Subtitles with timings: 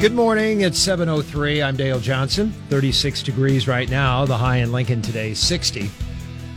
[0.00, 0.60] Good morning.
[0.60, 1.60] It's 7:03.
[1.60, 2.52] I'm Dale Johnson.
[2.68, 4.24] 36 degrees right now.
[4.26, 5.90] The high in Lincoln today 60.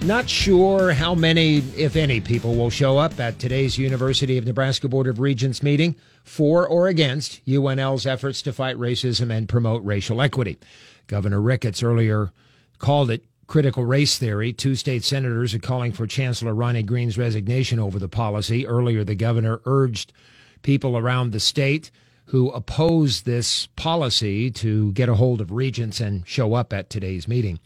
[0.04, 4.88] Not sure how many, if any, people will show up at today's University of Nebraska
[4.88, 10.22] Board of Regents meeting for or against UNL's efforts to fight racism and promote racial
[10.22, 10.59] equity.
[11.08, 12.31] Governor Ricketts earlier
[12.78, 14.53] called it critical race theory.
[14.53, 18.67] Two state senators are calling for Chancellor Ronnie Green's resignation over the policy.
[18.67, 20.14] Earlier, the governor urged
[20.62, 21.89] people around the state
[22.25, 27.27] who oppose this policy to get a hold of regents and show up at today's
[27.27, 27.59] meeting.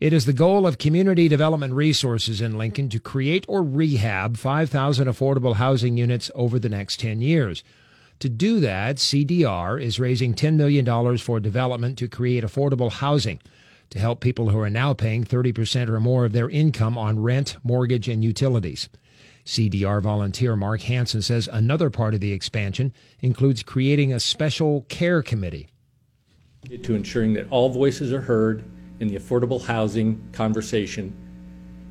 [0.00, 5.08] It is the goal of Community Development Resources in Lincoln to create or rehab 5,000
[5.08, 7.64] affordable housing units over the next 10 years.
[8.20, 13.40] To do that, CDR is raising $10 million for development to create affordable housing
[13.90, 17.56] to help people who are now paying 30% or more of their income on rent,
[17.62, 18.88] mortgage, and utilities.
[19.48, 25.22] CDR volunteer Mark Hansen says another part of the expansion includes creating a special care
[25.22, 25.68] committee.
[26.82, 28.62] To ensuring that all voices are heard
[29.00, 31.16] in the affordable housing conversation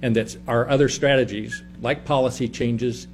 [0.03, 3.07] and that our other strategies, like policy changes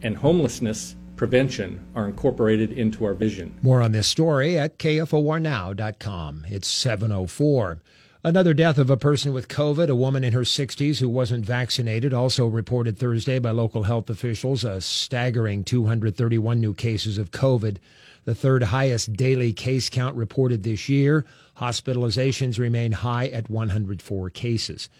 [0.00, 3.54] and homelessness prevention, are incorporated into our vision.
[3.60, 6.46] More on this story at KFORnow.com.
[6.48, 7.82] It's 704.
[8.22, 12.12] Another death of a person with COVID, a woman in her 60s who wasn't vaccinated,
[12.12, 14.62] also reported Thursday by local health officials.
[14.62, 17.78] A staggering 231 new cases of COVID,
[18.26, 21.24] the third highest daily case count reported this year.
[21.56, 24.90] Hospitalizations remain high at 104 cases.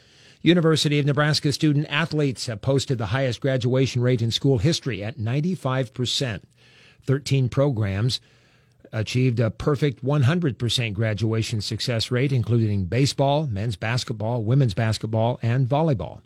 [0.41, 5.19] University of Nebraska student athletes have posted the highest graduation rate in school history at
[5.19, 6.41] 95%.
[7.05, 8.19] 13 programs
[8.93, 16.21] achieved a perfect 100% graduation success rate, including baseball, men's basketball, women's basketball, and volleyball.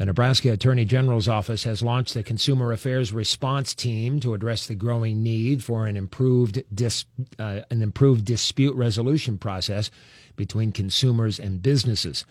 [0.00, 4.74] The Nebraska Attorney General's office has launched the Consumer Affairs Response Team to address the
[4.74, 7.04] growing need for an improved dis,
[7.38, 9.90] uh, an improved dispute resolution process
[10.36, 12.24] between consumers and businesses.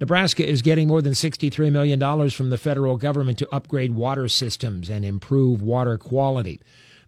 [0.00, 4.88] Nebraska is getting more than $63 million from the federal government to upgrade water systems
[4.88, 6.60] and improve water quality.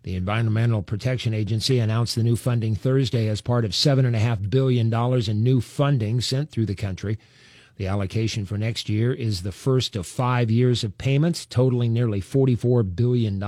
[0.05, 4.93] The Environmental Protection Agency announced the new funding Thursday as part of $7.5 billion
[5.29, 7.19] in new funding sent through the country.
[7.77, 12.21] The allocation for next year is the first of five years of payments, totaling nearly
[12.21, 13.39] $44 billion.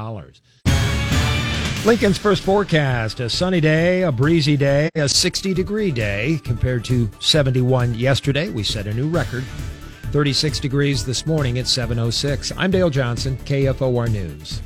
[1.87, 7.11] Lincoln's first forecast a sunny day, a breezy day, a 60 degree day compared to
[7.21, 8.51] 71 yesterday.
[8.51, 9.45] We set a new record.
[10.13, 12.53] 36 degrees this morning at 706.
[12.57, 14.61] I'm Dale Johnson, KFOR News.